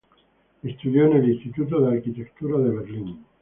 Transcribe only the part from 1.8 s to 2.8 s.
Arquitectura de